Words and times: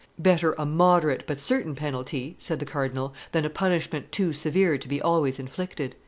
"Better 0.17 0.53
a 0.53 0.65
moderate 0.65 1.27
but 1.27 1.39
certain 1.39 1.75
penalty," 1.75 2.33
said 2.39 2.57
the 2.57 2.65
cardinal, 2.65 3.13
"than 3.33 3.45
a 3.45 3.51
punishment 3.51 4.11
too 4.11 4.33
severe 4.33 4.75
to 4.79 4.87
be 4.87 4.99
always 4.99 5.37
inflicted." 5.37 5.93